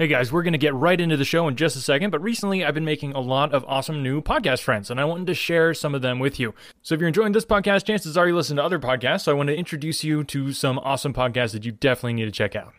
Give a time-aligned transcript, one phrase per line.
[0.00, 2.22] Hey guys, we're going to get right into the show in just a second, but
[2.22, 5.34] recently I've been making a lot of awesome new podcast friends, and I wanted to
[5.34, 6.54] share some of them with you.
[6.80, 9.34] So if you're enjoying this podcast, chances are you listen to other podcasts, so I
[9.34, 12.72] want to introduce you to some awesome podcasts that you definitely need to check out.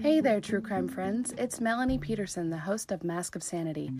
[0.00, 1.34] Hey there, true crime friends.
[1.36, 3.90] It's Melanie Peterson, the host of Mask of Sanity.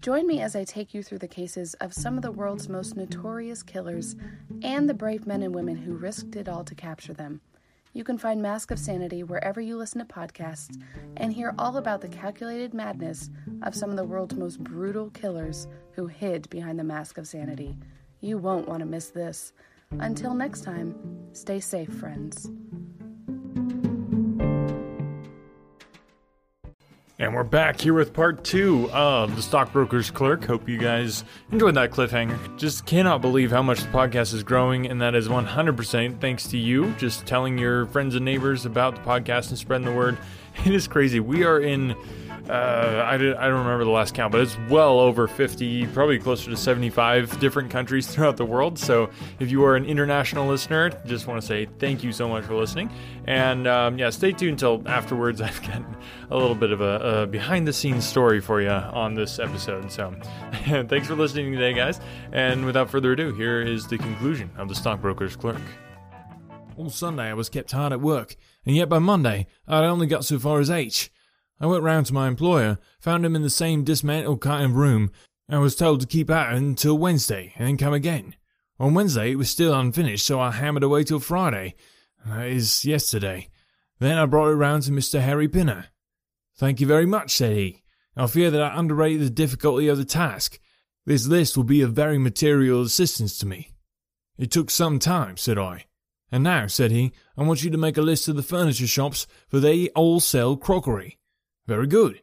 [0.00, 2.96] Join me as I take you through the cases of some of the world's most
[2.96, 4.16] notorious killers
[4.62, 7.42] and the brave men and women who risked it all to capture them.
[7.98, 10.80] You can find Mask of Sanity wherever you listen to podcasts
[11.16, 13.28] and hear all about the calculated madness
[13.64, 17.76] of some of the world's most brutal killers who hid behind the mask of sanity.
[18.20, 19.52] You won't want to miss this.
[19.90, 20.94] Until next time,
[21.32, 22.48] stay safe, friends.
[27.20, 30.44] And we're back here with part two of The Stockbroker's Clerk.
[30.44, 32.56] Hope you guys enjoyed that cliffhanger.
[32.56, 36.56] Just cannot believe how much the podcast is growing, and that is 100% thanks to
[36.56, 40.16] you just telling your friends and neighbors about the podcast and spreading the word.
[40.64, 41.20] It is crazy.
[41.20, 41.94] We are in
[42.48, 46.18] uh, I, did, I don't remember the last count, but it's well over 50, probably
[46.18, 48.78] closer to 75 different countries throughout the world.
[48.78, 52.44] So if you are an international listener, just want to say thank you so much
[52.44, 52.90] for listening.
[53.26, 55.40] And um, yeah, stay tuned until afterwards.
[55.48, 55.82] I've got
[56.30, 59.92] a little bit of a, a behind the scenes story for you on this episode.
[59.92, 60.14] So
[60.88, 62.00] thanks for listening today, guys.
[62.32, 65.60] And without further ado, here is the conclusion of The Stockbroker's Clerk.
[66.78, 70.24] All Sunday I was kept hard at work, and yet by Monday I'd only got
[70.24, 71.10] so far as H.
[71.60, 75.10] I went round to my employer, found him in the same dismantled kind of room,
[75.48, 78.36] and was told to keep at it until Wednesday and then come again.
[78.78, 81.74] On Wednesday it was still unfinished, so I hammered away till Friday.
[82.24, 83.48] That is yesterday.
[83.98, 85.20] Then I brought it round to Mr.
[85.20, 85.86] Harry Pinner.
[86.56, 87.82] Thank you very much, said he.
[88.16, 90.60] I fear that I underrated the difficulty of the task.
[91.06, 93.72] This list will be of very material assistance to me.
[94.36, 95.86] It took some time, said I.
[96.30, 99.26] And now, said he, I want you to make a list of the furniture shops,
[99.48, 101.18] for they all sell crockery.
[101.68, 102.22] Very good.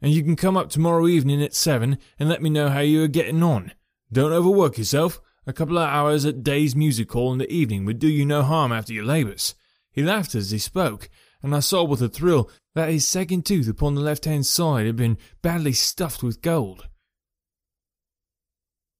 [0.00, 3.02] And you can come up tomorrow evening at seven and let me know how you
[3.02, 3.72] are getting on.
[4.12, 5.20] Don't overwork yourself.
[5.44, 8.42] A couple of hours at Day's music hall in the evening would do you no
[8.42, 9.56] harm after your labours.
[9.90, 11.10] He laughed as he spoke,
[11.42, 14.86] and I saw with a thrill that his second tooth upon the left hand side
[14.86, 16.86] had been badly stuffed with gold.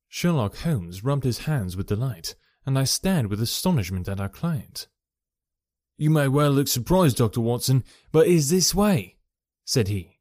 [0.08, 4.88] Sherlock Holmes rubbed his hands with delight, and I stared with astonishment at our client.
[5.96, 7.41] You may well look surprised, Dr.
[7.41, 9.16] Watson, but it is this way
[9.66, 10.19] said he.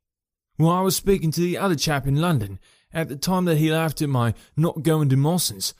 [0.58, 2.60] Well, I was speaking to the other chap in London
[2.94, 5.74] at the time that he laughed at my not going to Mawson's.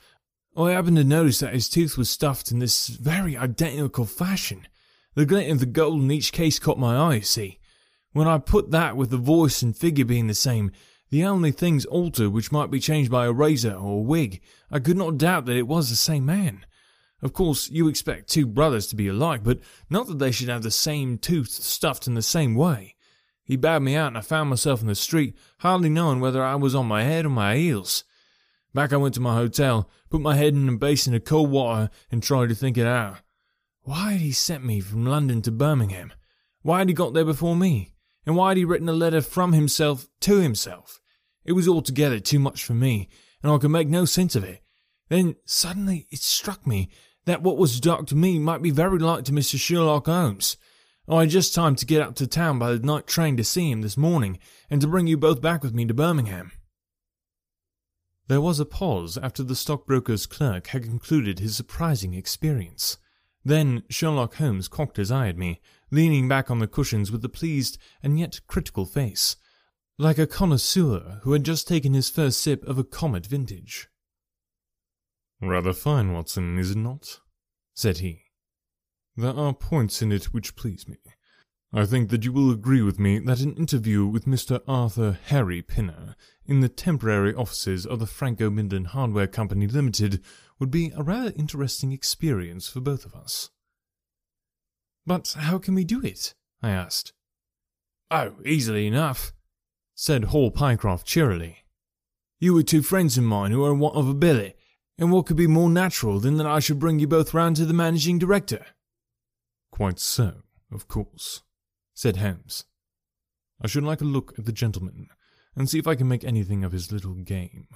[0.56, 4.66] I happened to notice that his tooth was stuffed in this very identical fashion.
[5.14, 7.58] The glint of the gold in each case caught my eye, you see.
[8.12, 10.72] When I put that with the voice and figure being the same,
[11.10, 14.40] the only things altered which might be changed by a razor or a wig,
[14.70, 16.64] I could not doubt that it was the same man.
[17.22, 20.62] Of course, you expect two brothers to be alike, but not that they should have
[20.62, 22.95] the same tooth stuffed in the same way.
[23.46, 26.56] He bowed me out and I found myself in the street, hardly knowing whether I
[26.56, 28.02] was on my head or my heels.
[28.74, 31.88] Back I went to my hotel, put my head in a basin of cold water
[32.10, 33.18] and tried to think it out.
[33.82, 36.12] Why had he sent me from London to Birmingham?
[36.62, 37.94] Why had he got there before me?
[38.26, 41.00] And why had he written a letter from himself to himself?
[41.44, 43.08] It was altogether too much for me,
[43.44, 44.62] and I could make no sense of it.
[45.08, 46.88] Then suddenly it struck me
[47.26, 49.56] that what was dark to me might be very like to Mr.
[49.56, 50.56] Sherlock Holmes.
[51.08, 53.44] Oh, I had just time to get up to town by the night train to
[53.44, 56.50] see him this morning, and to bring you both back with me to Birmingham.
[58.28, 62.98] There was a pause after the stockbroker's clerk had concluded his surprising experience.
[63.44, 65.60] Then Sherlock Holmes cocked his eye at me,
[65.92, 69.36] leaning back on the cushions with a pleased and yet critical face,
[69.98, 73.88] like a connoisseur who had just taken his first sip of a comet vintage.
[75.40, 77.20] Rather fine, Watson, is it not?
[77.74, 78.25] said he.
[79.16, 80.98] There are points in it which please me.
[81.72, 84.60] I think that you will agree with me that an interview with Mr.
[84.68, 90.22] Arthur Harry Pinner in the temporary offices of the Franco Midland Hardware Company Limited
[90.58, 93.50] would be a rather interesting experience for both of us.
[95.06, 96.34] But how can we do it?
[96.62, 97.12] I asked.
[98.10, 99.32] Oh, easily enough,
[99.94, 101.64] said Hall Pycroft cheerily.
[102.38, 104.58] You were two friends of mine who are in want of a billet,
[104.98, 107.64] and what could be more natural than that I should bring you both round to
[107.64, 108.66] the managing director?
[109.76, 110.36] Quite so,
[110.72, 111.42] of course,
[111.92, 112.64] said Holmes.
[113.60, 115.08] I should like a look at the gentleman,
[115.54, 117.68] and see if I can make anything of his little game.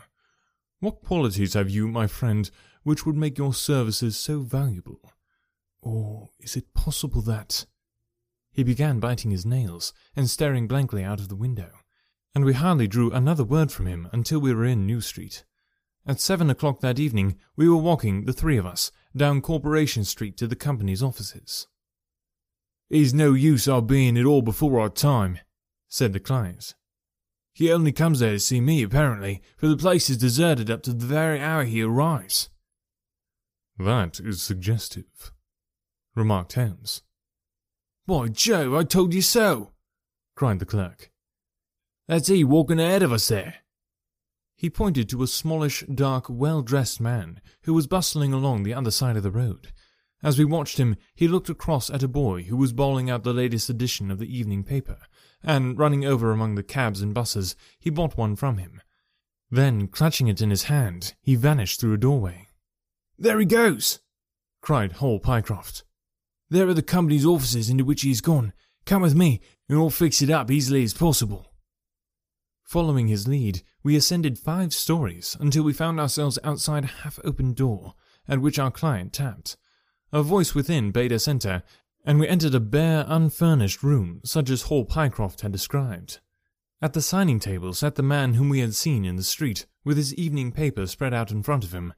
[0.79, 2.51] What qualities have you, my friend,
[2.85, 5.13] which would make your services so valuable?
[5.83, 7.67] Or is it possible that...
[8.51, 11.71] He began biting his nails and staring blankly out of the window,
[12.35, 15.45] and we hardly drew another word from him until we were in New Street.
[16.07, 20.39] At seven o'clock that evening, we were walking, the three of us, down Corporation Street
[20.39, 21.67] to the company's offices.
[22.91, 25.39] It's no use our being at all before our time,
[25.89, 26.75] said the clients.
[27.55, 30.93] He only comes there to see me, apparently, for the place is deserted up to
[30.93, 32.51] the very hour he arrives.
[33.79, 35.33] That is suggestive,
[36.17, 37.03] remarked Holmes.
[38.07, 39.71] Why, Joe, I told you so,
[40.35, 41.13] cried the clerk.
[42.09, 43.57] That's he walking ahead of us there.
[44.57, 48.91] He pointed to a smallish, dark, well dressed man who was bustling along the other
[48.91, 49.69] side of the road.
[50.23, 53.33] As we watched him, he looked across at a boy who was bawling out the
[53.33, 54.99] latest edition of the evening paper,
[55.43, 58.83] and running over among the cabs and buses, he bought one from him.
[59.51, 62.49] Then, clutching it in his hand, he vanished through a doorway.
[63.19, 64.01] There he goes!
[64.61, 65.85] cried Hall Pycroft.
[66.51, 68.53] There are the company's offices into which he has gone.
[68.85, 71.53] Come with me, and we'll fix it up easily as possible.
[72.63, 77.53] Following his lead, we ascended five stories until we found ourselves outside a half open
[77.53, 77.95] door,
[78.29, 79.57] at which our client tapped.
[80.13, 81.63] A voice within bade us enter,
[82.05, 86.19] and we entered a bare, unfurnished room such as Hall Pycroft had described.
[86.83, 89.97] At the signing table sat the man whom we had seen in the street, with
[89.97, 91.93] his evening paper spread out in front of him,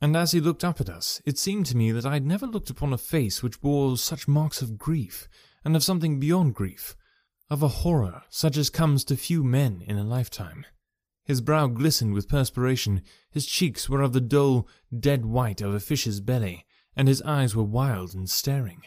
[0.00, 2.46] and as he looked up at us, it seemed to me that I had never
[2.46, 5.28] looked upon a face which bore such marks of grief,
[5.64, 6.96] and of something beyond grief,
[7.50, 10.64] of a horror such as comes to few men in a lifetime.
[11.24, 14.66] His brow glistened with perspiration, his cheeks were of the dull,
[14.98, 16.64] dead white of a fish's belly,
[16.96, 18.82] and his eyes were wild and staring.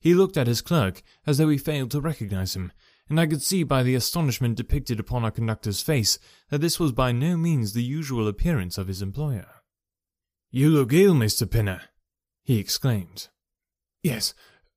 [0.00, 2.72] He looked at his clerk as though he failed to recognize him,
[3.08, 6.18] and I could see by the astonishment depicted upon our conductor's face
[6.50, 9.46] that this was by no means the usual appearance of his employer.
[10.50, 11.48] You look ill, Mr.
[11.50, 11.82] Pinner,
[12.42, 13.28] he exclaimed.
[14.02, 14.34] Yes,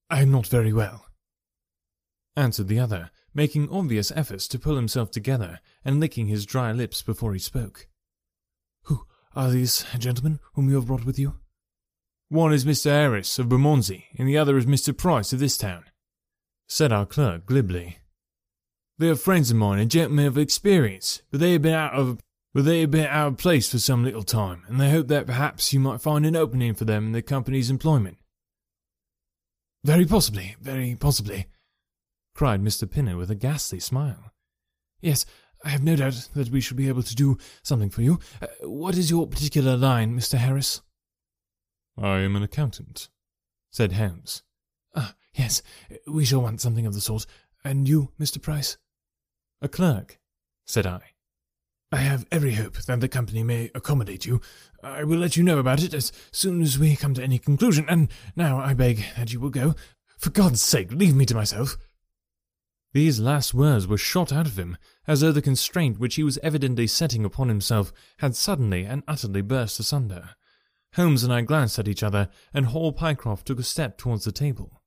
[0.10, 1.06] I am not very well,
[2.36, 7.02] answered the other, making obvious efforts to pull himself together and licking his dry lips
[7.02, 7.88] before he spoke.
[8.84, 9.06] Who
[9.36, 11.40] are these gentlemen whom you have brought with you?
[12.30, 12.90] One is Mr.
[12.90, 14.98] Harris of Bermondsey, and the other is Mr.
[14.98, 15.86] Price of this town,
[16.68, 18.00] said our clerk glibly.
[18.98, 22.20] They are friends of mine and gentlemen of experience, but they have been out of
[22.54, 25.26] but they have been out of place for some little time, and they hope that
[25.26, 28.18] perhaps you might find an opening for them in the company's employment.
[29.84, 31.48] Very possibly, very possibly,
[32.34, 32.90] cried Mr.
[32.90, 34.32] Pinner with a ghastly smile.
[35.02, 35.26] Yes,
[35.66, 38.20] I have no doubt that we shall be able to do something for you.
[38.42, 40.38] Uh, what is your particular line, Mr.
[40.38, 40.82] Harris?
[41.98, 43.10] I am an accountant,
[43.72, 44.44] said Holmes.
[44.96, 45.62] Ah, yes,
[46.08, 47.26] we shall want something of the sort.
[47.64, 48.42] And you, Mr.
[48.42, 48.78] Price?
[49.62, 50.20] A clerk,
[50.66, 51.02] said I.
[51.92, 54.42] I have every hope that the company may accommodate you.
[54.84, 57.86] I will let you know about it as soon as we come to any conclusion,
[57.88, 59.76] and now I beg that you will go.
[60.18, 61.78] For God's sake, leave me to myself.
[62.94, 64.78] These last words were shot out of him,
[65.08, 69.42] as though the constraint which he was evidently setting upon himself had suddenly and utterly
[69.42, 70.32] burst asunder.
[70.96, 74.32] Holmes and I glanced at each other, and Hall Pycroft took a step towards the
[74.32, 74.82] table.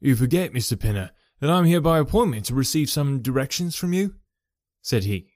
[0.00, 0.78] You forget, Mr.
[0.78, 4.16] Pinner, that I am here by appointment to receive some directions from you,
[4.82, 5.28] said he.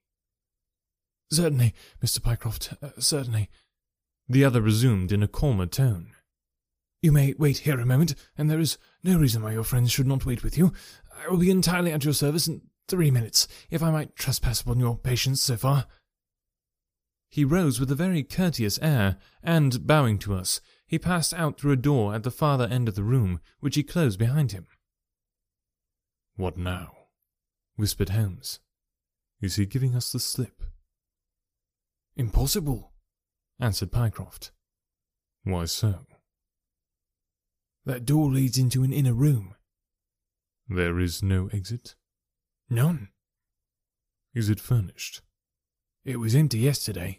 [1.31, 1.75] Certainly,
[2.05, 2.21] Mr.
[2.21, 3.49] Pycroft, uh, certainly.
[4.29, 6.13] The other resumed in a calmer tone.
[7.01, 10.07] You may wait here a moment, and there is no reason why your friends should
[10.07, 10.73] not wait with you.
[11.25, 14.81] I will be entirely at your service in three minutes, if I might trespass upon
[14.81, 15.87] your patience so far.
[17.29, 21.73] He rose with a very courteous air, and, bowing to us, he passed out through
[21.73, 24.67] a door at the farther end of the room, which he closed behind him.
[26.37, 26.93] What now?
[27.77, 28.61] whispered Holmes.
[29.41, 30.63] Is he giving us the slip?
[32.17, 32.93] Impossible,
[33.61, 34.53] answered Pycroft.
[35.45, 36.07] Why so?
[37.85, 39.57] That door leads into an inner room,
[40.69, 41.95] there is no exit?
[42.69, 43.11] None.
[44.35, 45.23] Is it furnished?
[46.07, 47.19] It was empty yesterday.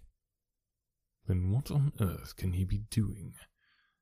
[1.27, 3.33] Then what on earth can he be doing?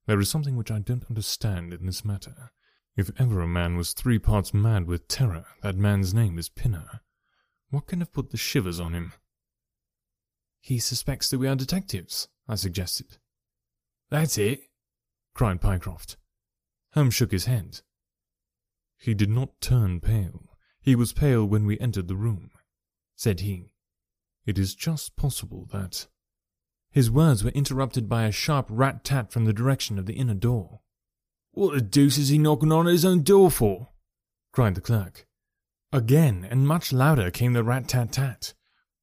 [0.06, 2.52] There is something which I don't understand in this matter.
[2.96, 7.02] If ever a man was three parts mad with terror, that man's name is Pinner.
[7.72, 9.14] What can have put the shivers on him?
[10.62, 13.18] He suspects that we are detectives, I suggested.
[14.12, 14.70] That's it,
[15.34, 16.18] cried Pycroft.
[16.94, 17.82] Holmes shook his head.
[19.00, 20.44] He did not turn pale.
[20.80, 22.52] He was pale when we entered the room,
[23.16, 23.72] said he.
[24.46, 26.08] It is just possible that.
[26.92, 30.34] His words were interrupted by a sharp rat tat from the direction of the inner
[30.34, 30.82] door.
[31.52, 33.90] What the deuce is he knocking on his own door for?
[34.52, 35.28] cried the clerk.
[35.92, 38.54] Again and much louder came the rat tat tat.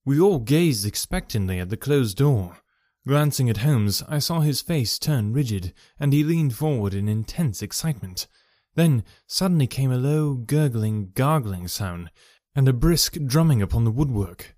[0.04, 2.58] We all gazed expectantly at the closed door.
[3.06, 7.62] Glancing at Holmes, I saw his face turn rigid, and he leaned forward in intense
[7.62, 8.26] excitement.
[8.74, 12.10] Then suddenly came a low, gurgling, gargling sound,
[12.54, 14.54] and a brisk drumming upon the woodwork.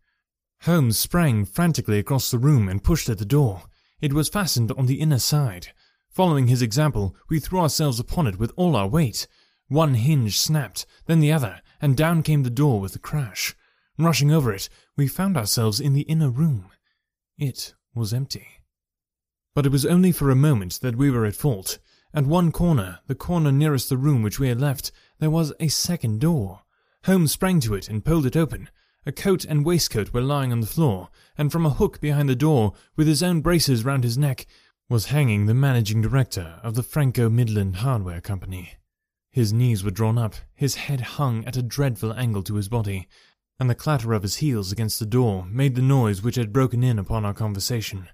[0.65, 3.65] Holmes sprang frantically across the room and pushed at the door.
[4.01, 5.69] It was fastened on the inner side.
[6.09, 9.27] Following his example, we threw ourselves upon it with all our weight.
[9.69, 13.55] One hinge snapped, then the other, and down came the door with a crash.
[13.99, 16.71] Rushing over it, we found ourselves in the inner room.
[17.37, 18.47] It was empty.
[19.55, 21.79] But it was only for a moment that we were at fault.
[22.15, 25.69] At one corner, the corner nearest the room which we had left, there was a
[25.69, 26.63] second door.
[27.05, 28.71] Holmes sprang to it and pulled it open.
[29.07, 32.35] A coat and waistcoat were lying on the floor, and from a hook behind the
[32.35, 34.47] door, with his own braces round his neck,
[34.89, 38.75] was hanging the managing director of the Franco Midland Hardware Company.
[39.31, 43.09] His knees were drawn up, his head hung at a dreadful angle to his body,
[43.61, 46.83] and the clatter of his heels against the door made the noise which had broken
[46.83, 48.09] in upon our conversation.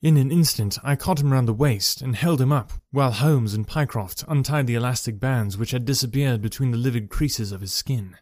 [0.00, 3.52] In an instant I caught him round the waist and held him up, while Holmes
[3.52, 7.74] and Pycroft untied the elastic bands which had disappeared between the livid creases of his
[7.74, 8.16] skin.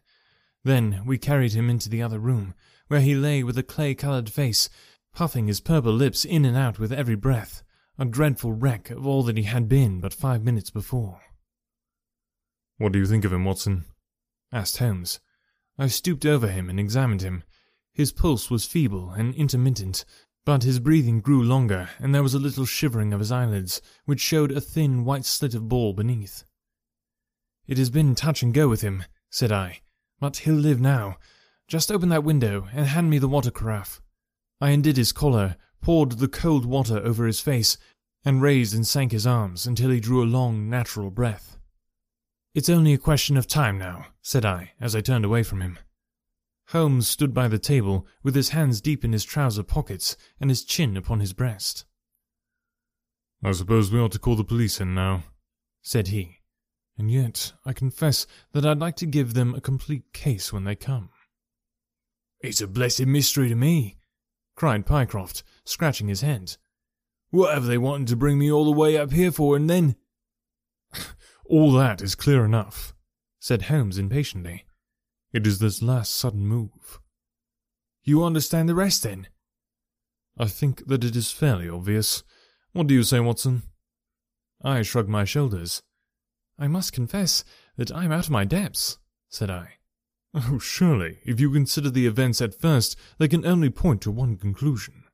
[0.66, 2.52] Then we carried him into the other room,
[2.88, 4.68] where he lay with a clay-coloured face,
[5.14, 7.62] puffing his purple lips in and out with every breath,
[7.98, 11.20] a dreadful wreck of all that he had been but five minutes before.
[12.78, 13.84] What do you think of him, Watson?
[14.50, 15.20] asked Holmes.
[15.78, 17.44] I stooped over him and examined him.
[17.92, 20.04] His pulse was feeble and intermittent,
[20.44, 24.18] but his breathing grew longer, and there was a little shivering of his eyelids, which
[24.18, 26.42] showed a thin white slit of ball beneath.
[27.68, 29.82] It has been touch and go with him, said I,
[30.20, 31.16] but he'll live now.
[31.68, 34.00] Just open that window and hand me the water carafe.
[34.60, 37.76] I undid his collar, poured the cold water over his face,
[38.24, 41.58] and raised and sank his arms until he drew a long, natural breath.
[42.54, 45.78] It's only a question of time now, said I, as I turned away from him.
[46.70, 50.64] Holmes stood by the table, with his hands deep in his trouser pockets and his
[50.64, 51.84] chin upon his breast.
[53.44, 55.24] I suppose we ought to call the police in now,
[55.82, 56.38] said he.
[56.98, 60.74] And yet, I confess that I'd like to give them a complete case when they
[60.74, 61.10] come.
[62.40, 63.98] It's a blessed mystery to me,
[64.54, 66.56] cried Pycroft, scratching his head.
[67.30, 69.96] What have they wanted to bring me all the way up here for, and then
[71.44, 72.94] all that is clear enough,
[73.38, 74.64] said Holmes impatiently.
[75.32, 77.00] It is this last sudden move.
[78.04, 79.26] You understand the rest, then?
[80.38, 82.22] I think that it is fairly obvious.
[82.72, 83.64] What do you say, Watson?
[84.62, 85.82] I shrugged my shoulders.
[86.58, 87.44] I must confess
[87.76, 88.98] that I am out of my depths,
[89.28, 89.74] said I.
[90.34, 94.36] Oh, surely, if you consider the events at first, they can only point to one
[94.36, 95.04] conclusion.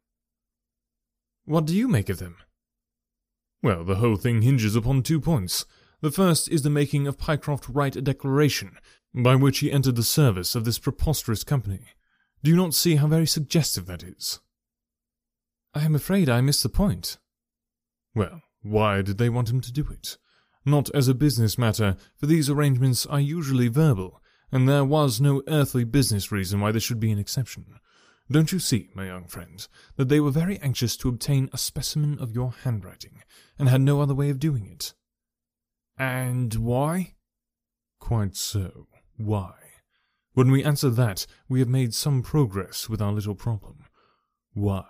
[1.44, 2.36] What do you make of them?
[3.62, 5.64] Well, the whole thing hinges upon two points.
[6.00, 8.76] The first is the making of Pycroft write a declaration,
[9.14, 11.90] by which he entered the service of this preposterous company.
[12.42, 14.40] Do you not see how very suggestive that is?
[15.74, 17.18] I am afraid I missed the point.
[18.14, 20.18] Well, why did they want him to do it?
[20.64, 25.42] Not as a business matter, for these arrangements are usually verbal, and there was no
[25.48, 27.80] earthly business reason why there should be an exception.
[28.30, 29.66] Don't you see, my young friend,
[29.96, 33.22] that they were very anxious to obtain a specimen of your handwriting,
[33.58, 34.94] and had no other way of doing it?
[35.98, 37.14] And why?
[37.98, 38.86] Quite so.
[39.16, 39.54] Why?
[40.34, 43.84] When we answer that, we have made some progress with our little problem.
[44.54, 44.86] Why?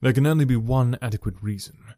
[0.00, 1.94] There can only be one adequate reason.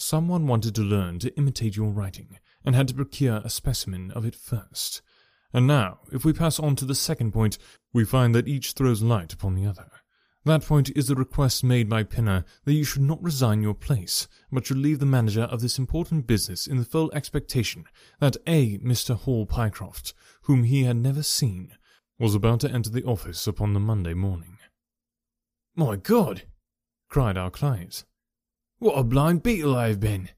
[0.00, 4.24] Someone wanted to learn to imitate your writing, and had to procure a specimen of
[4.24, 5.02] it first.
[5.52, 7.58] And now, if we pass on to the second point,
[7.92, 9.90] we find that each throws light upon the other.
[10.46, 14.26] That point is the request made by Pinner that you should not resign your place,
[14.50, 17.84] but should leave the manager of this important business in the full expectation
[18.20, 18.78] that A.
[18.78, 19.14] Mr.
[19.14, 20.14] Hall Pycroft,
[20.44, 21.74] whom he had never seen,
[22.18, 24.56] was about to enter the office upon the Monday morning.
[25.76, 26.44] My God!
[27.10, 28.04] cried our client.
[28.80, 30.30] What a blind beetle I have been!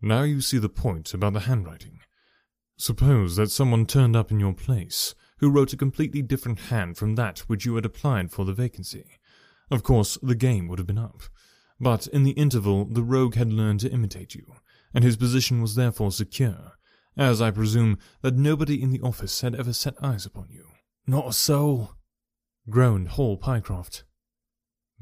[0.00, 2.00] Now you see the point about the handwriting.
[2.78, 7.16] Suppose that someone turned up in your place who wrote a completely different hand from
[7.16, 9.18] that which you had applied for the vacancy.
[9.70, 11.24] Of course, the game would have been up.
[11.78, 14.46] But in the interval, the rogue had learned to imitate you,
[14.94, 16.78] and his position was therefore secure,
[17.14, 20.64] as I presume that nobody in the office had ever set eyes upon you.
[21.06, 21.92] Not a soul,
[22.70, 24.04] groaned Hall Pycroft.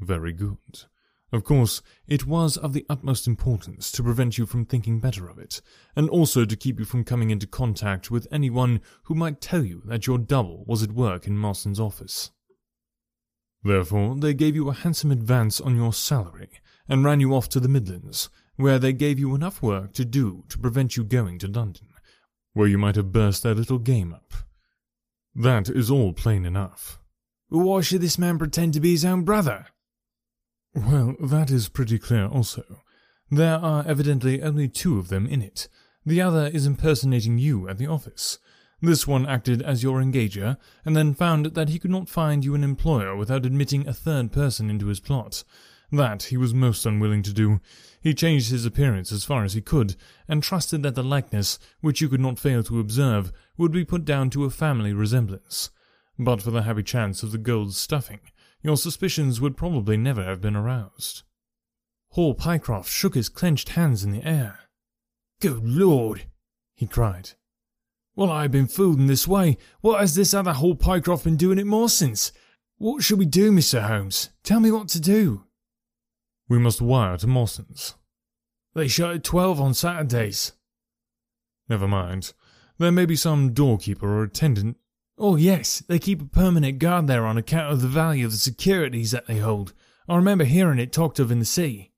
[0.01, 0.87] Very good.
[1.33, 5.39] Of course, it was of the utmost importance to prevent you from thinking better of
[5.39, 5.61] it,
[5.95, 9.81] and also to keep you from coming into contact with anyone who might tell you
[9.85, 12.31] that your double was at work in Mawson's office.
[13.63, 16.59] Therefore, they gave you a handsome advance on your salary,
[16.89, 20.43] and ran you off to the Midlands, where they gave you enough work to do
[20.49, 21.87] to prevent you going to London,
[22.53, 24.33] where you might have burst their little game up.
[25.33, 26.99] That is all plain enough.
[27.47, 29.67] Why should this man pretend to be his own brother?
[30.73, 32.81] Well, that is pretty clear also.
[33.29, 35.67] There are evidently only two of them in it.
[36.05, 38.39] The other is impersonating you at the office.
[38.81, 42.55] This one acted as your engager, and then found that he could not find you
[42.55, 45.43] an employer without admitting a third person into his plot.
[45.91, 47.59] That he was most unwilling to do.
[48.01, 49.95] He changed his appearance as far as he could,
[50.27, 54.05] and trusted that the likeness, which you could not fail to observe, would be put
[54.05, 55.69] down to a family resemblance.
[56.17, 58.21] But for the happy chance of the gold stuffing,
[58.63, 61.23] your suspicions would probably never have been aroused.
[62.11, 64.59] Hall Pycroft shook his clenched hands in the air.
[65.39, 66.25] Good Lord,
[66.75, 67.31] he cried.
[68.15, 69.57] Well, I have been fooled in this way.
[69.79, 72.31] What has this other Hall Pycroft been doing at Mawson's?
[72.77, 73.81] What shall we do, Mr.
[73.81, 74.29] Holmes?
[74.43, 75.45] Tell me what to do.
[76.49, 77.95] We must wire to Mawson's.
[78.73, 80.51] They shut at twelve on Saturdays.
[81.69, 82.33] Never mind.
[82.77, 84.77] There may be some doorkeeper or attendant.
[85.23, 88.39] Oh, yes, they keep a permanent guard there on account of the value of the
[88.39, 89.71] securities that they hold.
[90.09, 91.93] I remember hearing it talked of in the city.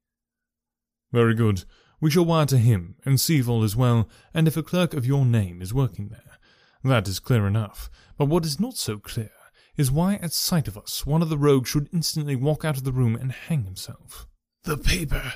[1.14, 1.64] Very good.
[2.02, 4.94] We shall wire to him and see if all is well, and if a clerk
[4.94, 6.38] of your name is working there.
[6.84, 7.90] That is clear enough.
[8.18, 9.32] But what is not so clear
[9.78, 12.84] is why, at sight of us, one of the rogues should instantly walk out of
[12.84, 14.28] the room and hang himself.
[14.66, 15.36] The paper!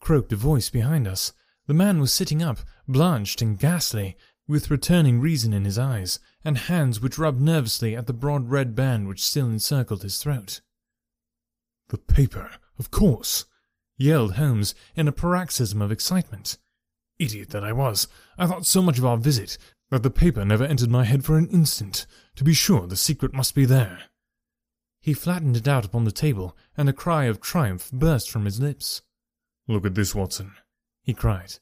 [0.00, 1.34] croaked a voice behind us.
[1.66, 4.16] The man was sitting up, blanched and ghastly,
[4.48, 8.74] with returning reason in his eyes, and hands which rubbed nervously at the broad red
[8.74, 10.60] band which still encircled his throat.
[11.90, 13.44] The paper, of course,
[13.98, 16.56] yelled Holmes in a paroxysm of excitement.
[17.18, 18.08] Idiot that I was!
[18.38, 19.58] I thought so much of our visit
[19.90, 22.06] that the paper never entered my head for an instant.
[22.36, 24.04] To be sure, the secret must be there.
[25.00, 28.60] He flattened it out upon the table, and a cry of triumph burst from his
[28.60, 29.02] lips.
[29.66, 30.54] Look at this, Watson,
[31.02, 31.58] he cried.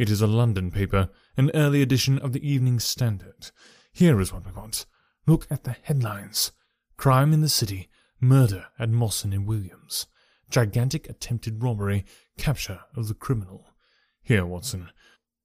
[0.00, 3.50] It is a London paper, an early edition of the Evening Standard.
[3.92, 4.86] Here is what we want.
[5.26, 6.52] Look at the headlines.
[6.96, 10.06] Crime in the City, murder at Mawson and Williams
[10.48, 12.06] gigantic attempted robbery,
[12.38, 13.74] capture of the criminal.
[14.22, 14.88] Here, Watson,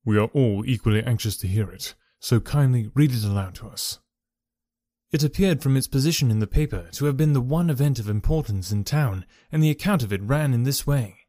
[0.05, 3.99] we are all equally anxious to hear it, so kindly read it aloud to us.
[5.11, 8.07] It appeared from its position in the paper to have been the one event of
[8.07, 11.24] importance in town, and the account of it ran in this way.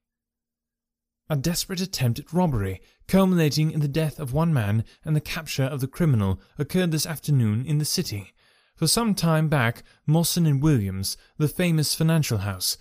[1.28, 5.64] A desperate attempt at robbery, culminating in the death of one man and the capture
[5.64, 8.32] of the criminal, occurred this afternoon in the city.
[8.76, 12.78] For some time back, Mawson and Williams, the famous financial house,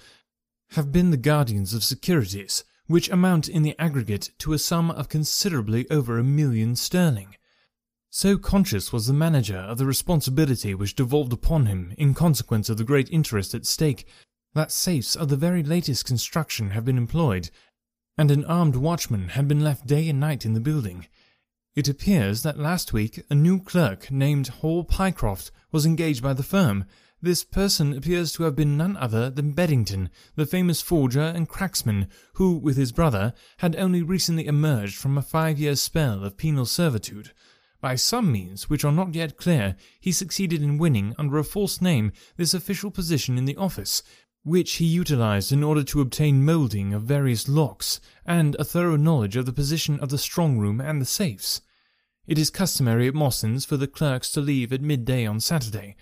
[0.72, 5.10] have been the guardians of securities, which amount in the aggregate to a sum of
[5.10, 7.36] considerably over a million sterling.
[8.12, 12.78] So conscious was the manager of the responsibility which devolved upon him in consequence of
[12.78, 14.06] the great interest at stake,
[14.54, 17.50] that safes of the very latest construction have been employed,
[18.18, 21.08] and an armed watchman had been left day and night in the building.
[21.76, 26.44] It appears that last week a new clerk named Hall Pycroft was engaged by the
[26.44, 26.86] firm,
[27.26, 32.08] this person appears to have been none other than Beddington, the famous forger and cracksman,
[32.34, 36.68] who, with his brother, had only recently emerged from a five years' spell of penal
[36.68, 37.32] servitude.
[37.82, 41.82] By some means, which are not yet clear, he succeeded in winning, under a false
[41.82, 44.04] name, this official position in the office,
[44.46, 49.36] which he utilized in order to obtain moulding of various locks, and a thorough knowledge
[49.36, 51.62] of the position of the strong room and the safes.
[52.26, 55.98] It is customary at Mawson's for the clerks to leave at midday on Saturday,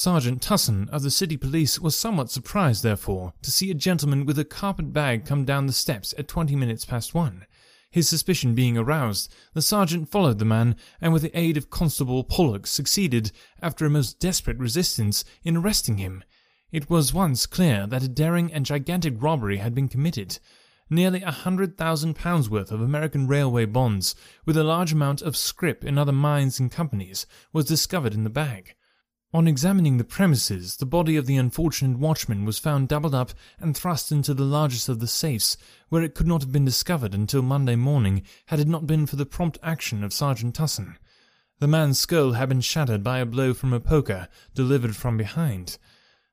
[0.00, 4.38] Sergeant Tuson of the city police was somewhat surprised, therefore, to see a gentleman with
[4.38, 7.46] a carpet bag come down the steps at twenty minutes past one.
[7.90, 12.22] His suspicion being aroused, the sergeant followed the man, and with the aid of Constable
[12.22, 16.22] Pollock succeeded, after a most desperate resistance, in arresting him.
[16.70, 20.38] It was once clear that a daring and gigantic robbery had been committed.
[20.90, 25.34] Nearly a hundred thousand pounds worth of American railway bonds, with a large amount of
[25.34, 28.74] scrip in other mines and companies, was discovered in the bag.
[29.32, 33.74] On examining the premises, the body of the unfortunate watchman was found doubled up and
[33.74, 35.56] thrust into the largest of the safes,
[35.88, 39.16] where it could not have been discovered until Monday morning had it not been for
[39.16, 40.98] the prompt action of Sergeant Tuson.
[41.60, 45.78] The man's skull had been shattered by a blow from a poker delivered from behind.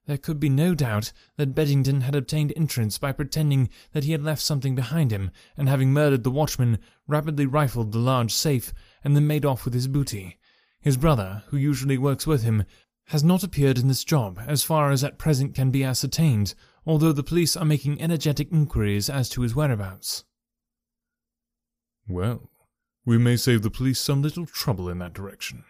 [0.05, 4.23] There could be no doubt that Beddington had obtained entrance by pretending that he had
[4.23, 8.71] left something behind him, and having murdered the watchman, rapidly rifled the large safe,
[9.03, 10.37] and then made off with his booty.
[10.79, 12.65] His brother, who usually works with him,
[13.05, 16.53] has not appeared in this job as far as at present can be ascertained,
[16.85, 20.23] although the police are making energetic inquiries as to his whereabouts.
[22.07, 22.51] Well,
[23.05, 25.63] we may save the police some little trouble in that direction,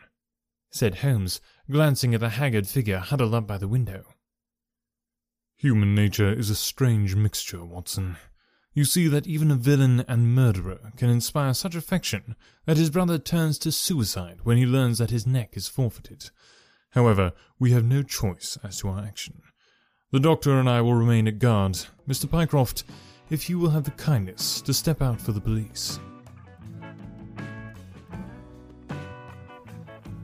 [0.72, 1.40] said Holmes,
[1.72, 4.15] glancing at the haggard figure huddled up by the window.
[5.66, 8.18] Human nature is a strange mixture, Watson.
[8.76, 13.18] You see that even a villain and murderer can inspire such affection that his brother
[13.18, 16.30] turns to suicide when he learns that his neck is forfeited,
[16.92, 19.42] However, we have no choice as to our action.
[20.12, 21.88] The doctor and I will remain at guard.
[22.08, 22.30] Mr.
[22.30, 22.84] Pycroft,
[23.32, 26.00] if you will have the kindness to step out for the police.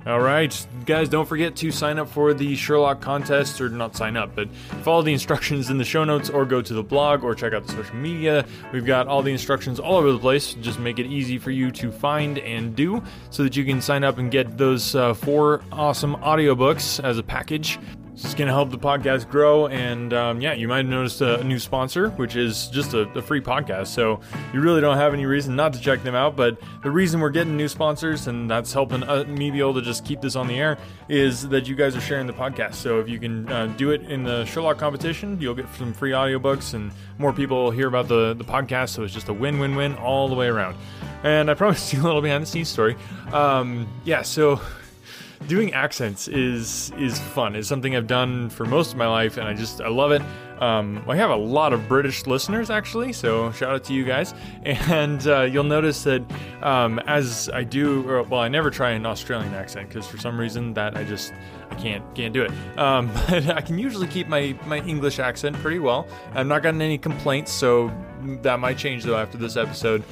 [0.03, 4.17] All right, guys, don't forget to sign up for the Sherlock contest, or not sign
[4.17, 4.49] up, but
[4.81, 7.67] follow the instructions in the show notes, or go to the blog, or check out
[7.67, 8.43] the social media.
[8.73, 10.55] We've got all the instructions all over the place.
[10.55, 14.03] Just make it easy for you to find and do so that you can sign
[14.03, 17.77] up and get those uh, four awesome audiobooks as a package.
[18.23, 19.67] It's going to help the podcast grow.
[19.67, 23.21] And um, yeah, you might have noticed a, new sponsor, which is just a, a,
[23.21, 23.87] free podcast.
[23.87, 24.21] So
[24.53, 26.35] you really don't have any reason not to check them out.
[26.35, 29.81] But the reason we're getting new sponsors, and that's helping uh, me be able to
[29.81, 30.77] just keep this on the air,
[31.09, 32.75] is that you guys are sharing the podcast.
[32.75, 36.11] So if you can uh, do it in the Sherlock competition, you'll get some free
[36.11, 38.89] audiobooks and more people will hear about the, the podcast.
[38.89, 40.77] So it's just a win win win all the way around.
[41.23, 42.95] And I promised you a little behind the scenes story.
[43.33, 44.61] Um, yeah, so
[45.47, 47.55] doing accents is is fun.
[47.55, 50.21] It's something I've done for most of my life, and I just I love it.
[50.61, 54.33] Um, I have a lot of British listeners actually, so shout out to you guys.
[54.91, 56.21] And uh, you'll notice that
[56.61, 60.39] um, as I do, or, well, I never try an Australian accent because for some
[60.39, 61.33] reason that I just
[61.71, 62.51] I can't can't do it.
[62.77, 66.07] Um, but I can usually keep my my English accent pretty well.
[66.33, 67.91] I've not gotten any complaints, so
[68.41, 70.03] that might change though after this episode.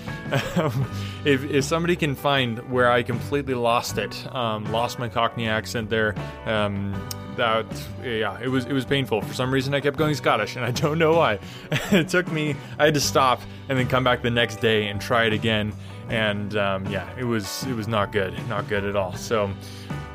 [1.25, 5.89] if if somebody can find where I completely lost it, um, lost my Cockney accent
[5.89, 6.15] there.
[6.45, 6.93] Um,
[7.35, 7.65] that
[8.03, 9.21] yeah, it was it was painful.
[9.21, 11.39] For some reason, I kept going Scottish, and I don't know why.
[11.91, 12.55] it took me.
[12.77, 15.73] I had to stop and then come back the next day and try it again.
[16.09, 19.13] And um, yeah, it was it was not good, not good at all.
[19.13, 19.49] So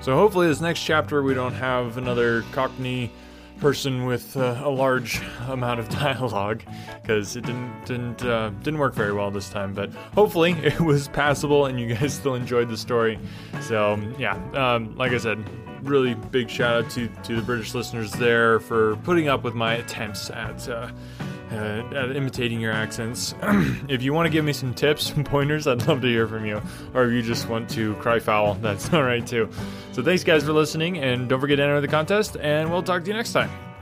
[0.01, 3.11] so hopefully, this next chapter we don't have another Cockney
[3.61, 6.63] person with uh, a large amount of dialogue
[7.03, 9.73] because it didn't didn't uh, didn't work very well this time.
[9.75, 13.19] But hopefully it was passable and you guys still enjoyed the story.
[13.61, 15.45] So yeah, um, like I said,
[15.83, 19.75] really big shout out to, to the British listeners there for putting up with my
[19.75, 20.91] attempts at, uh,
[21.55, 23.35] uh, at imitating your accents.
[23.89, 26.45] if you want to give me some tips and pointers, I'd love to hear from
[26.45, 26.61] you.
[26.95, 29.49] Or if you just want to cry foul, that's alright too.
[29.93, 33.03] So thanks guys for listening, and don't forget to enter the contest, and we'll talk
[33.05, 33.74] to you next time.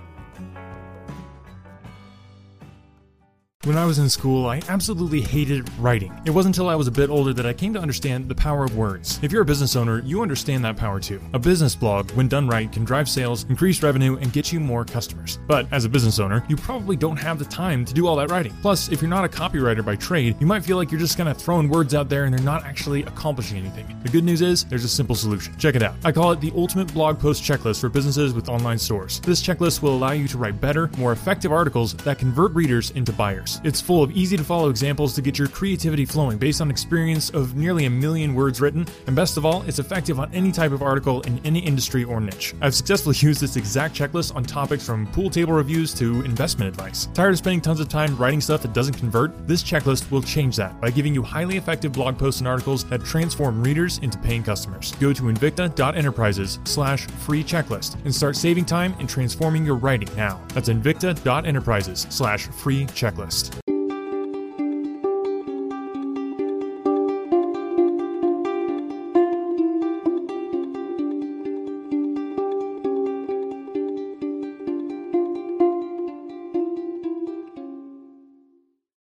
[3.65, 6.13] When I was in school, I absolutely hated writing.
[6.25, 8.65] It wasn't until I was a bit older that I came to understand the power
[8.65, 9.21] of words.
[9.23, 11.21] If you're a business owner, you understand that power too.
[11.33, 14.85] A business blog, when done right, can drive sales, increase revenue, and get you more
[14.85, 15.39] customers.
[15.47, 18.33] But as a business owner, you probably don't have the time to do all that
[18.33, 18.53] writing.
[18.63, 21.29] Plus, if you're not a copywriter by trade, you might feel like you're just kind
[21.29, 23.87] of throwing words out there and they're not actually accomplishing anything.
[24.03, 25.57] The good news is, there's a simple solution.
[25.57, 25.95] Check it out.
[26.05, 29.21] I call it the ultimate blog post checklist for businesses with online stores.
[29.21, 33.13] This checklist will allow you to write better, more effective articles that convert readers into
[33.13, 33.52] buyers.
[33.65, 37.31] It's full of easy to follow examples to get your creativity flowing based on experience
[37.31, 40.73] of nearly a million words written, and best of all, it's effective on any type
[40.73, 42.55] of article in any industry or niche.
[42.61, 47.09] I've successfully used this exact checklist on topics from pool table reviews to investment advice.
[47.15, 49.47] Tired of spending tons of time writing stuff that doesn't convert?
[49.47, 53.05] This checklist will change that by giving you highly effective blog posts and articles that
[53.05, 54.93] transform readers into paying customers.
[55.01, 60.41] Go to invicta.enterprises slash free checklist and start saving time and transforming your writing now.
[60.55, 63.42] That's invicta.enterprises slash free checklist.